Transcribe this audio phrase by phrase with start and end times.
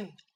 [0.00, 0.29] Mm-hmm.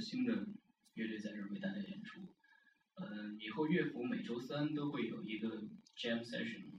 [0.00, 0.46] 新的
[0.94, 2.34] 乐队在这儿为大家演出。
[2.94, 5.62] 嗯，以后乐府每周三都会有一个
[5.96, 6.70] jam session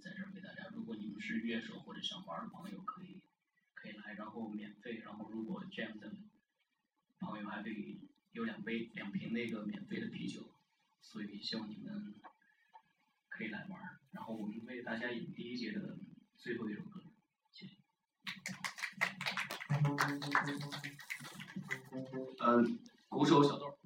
[0.00, 0.68] 在这儿为大家。
[0.74, 3.22] 如果你们是乐手或者想玩的朋友，可以
[3.74, 4.98] 可以来，然后免费。
[4.98, 6.12] 然后如果 jam 的
[7.18, 10.54] 朋友还可以有两杯两瓶那个免费的啤酒。
[11.02, 12.14] 所以希望你们
[13.28, 13.80] 可以来玩。
[14.12, 15.98] 然后我们为大家演第一节的
[16.36, 17.02] 最后一首歌。
[17.50, 17.76] 谢谢
[21.92, 22.78] 嗯，
[23.08, 23.76] 鼓手小豆，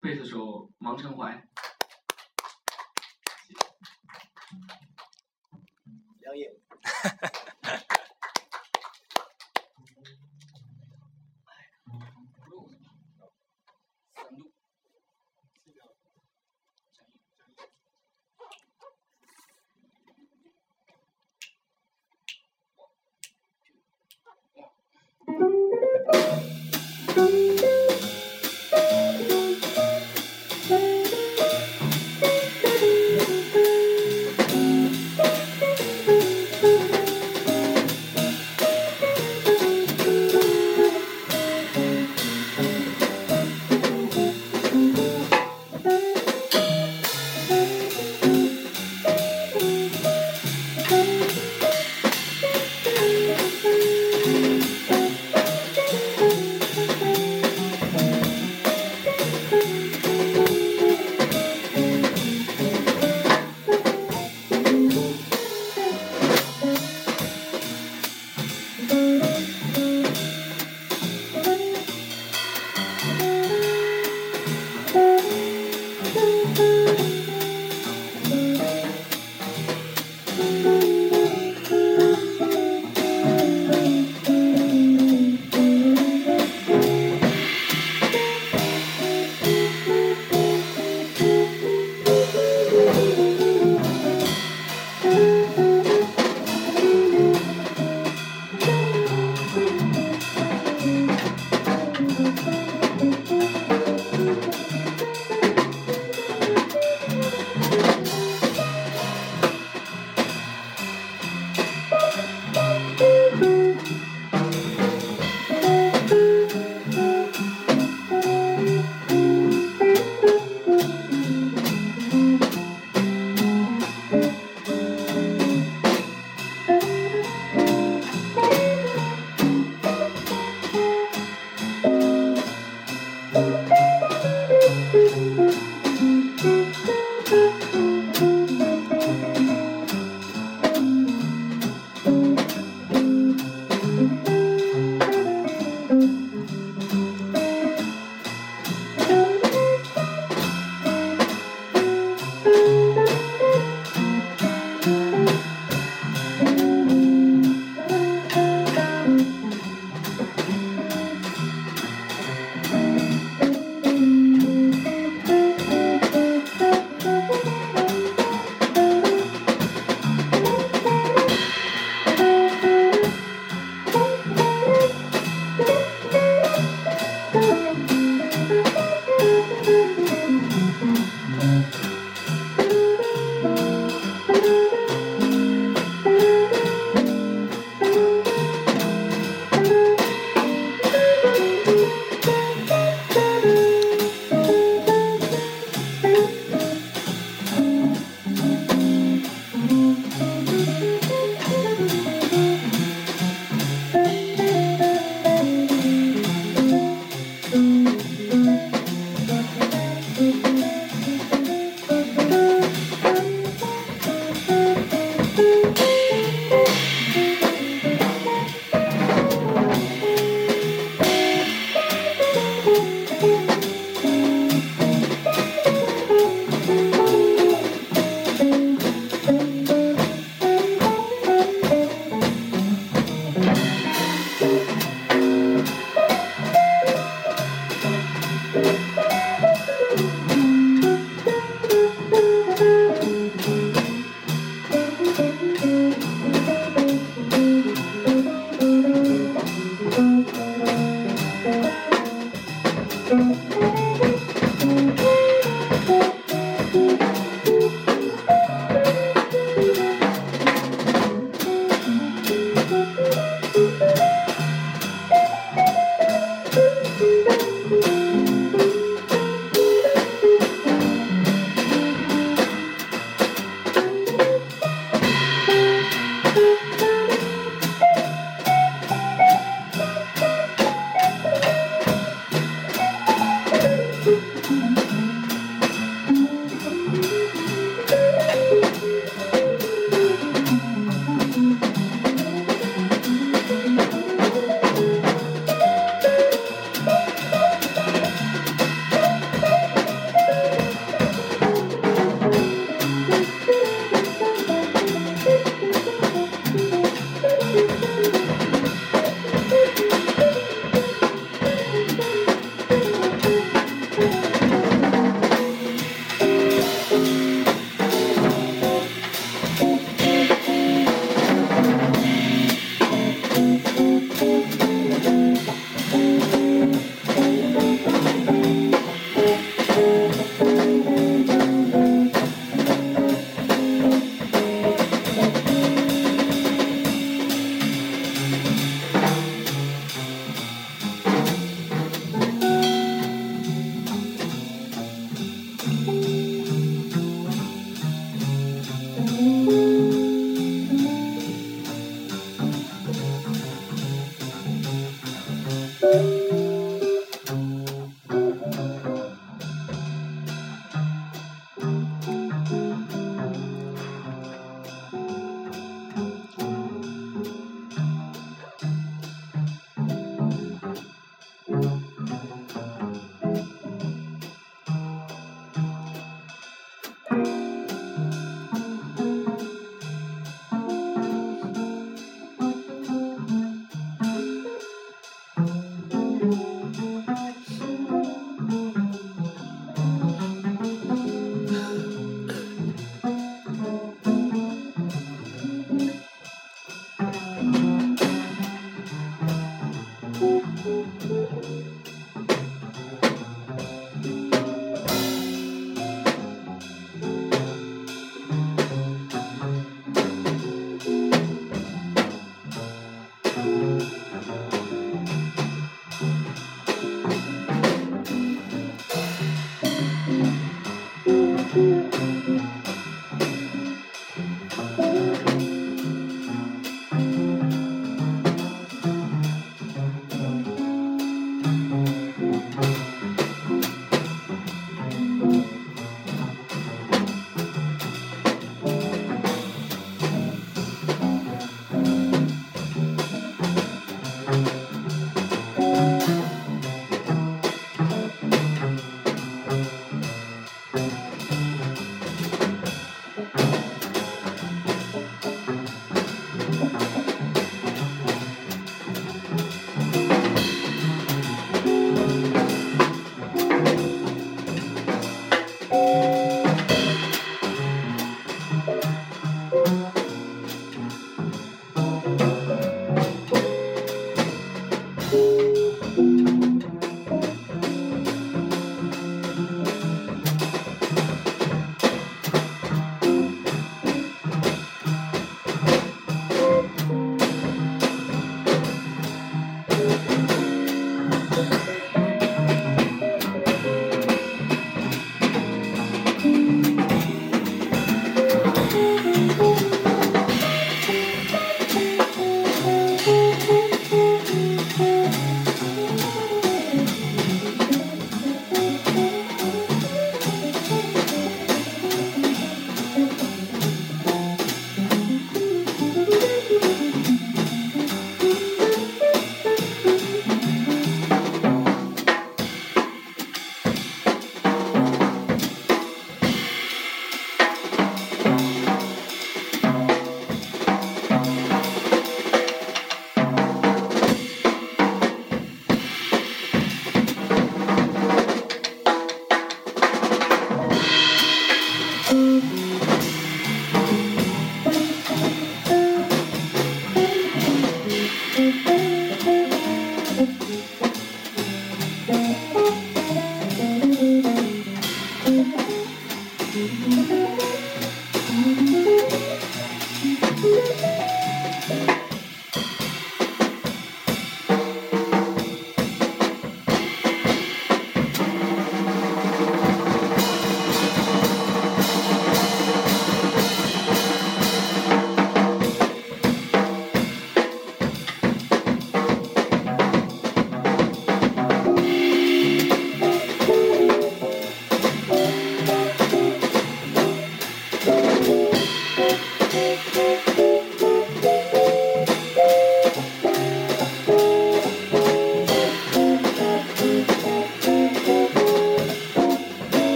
[0.00, 1.48] 贝斯手王成怀，
[6.20, 6.48] 梁颖。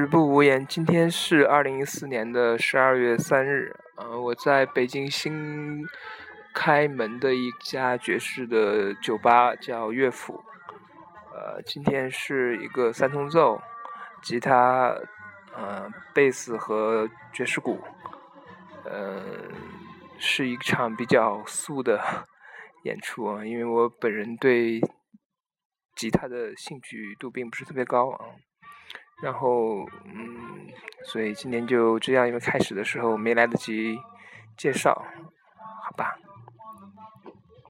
[0.00, 5.86] 是不无言，今天是二零一四年的十二月三日，呃，我在北京新
[6.54, 10.42] 开门的一家爵士的酒吧，叫乐府，
[11.34, 13.60] 呃，今天是一个三重奏，
[14.22, 14.96] 吉他，
[15.54, 17.78] 呃，贝斯和爵士鼓，
[18.86, 19.22] 呃，
[20.18, 22.00] 是一场比较素的
[22.84, 24.80] 演出啊，因为我本人对
[25.94, 28.24] 吉他的兴趣度并不是特别高啊。
[29.22, 30.66] 然后，嗯，
[31.04, 33.96] 所以今天就这样，因为开始的时候没来得及
[34.56, 34.92] 介绍，
[35.84, 36.18] 好吧。